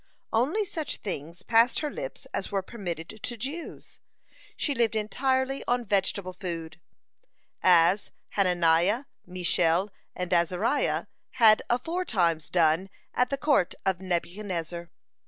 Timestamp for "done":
12.49-12.89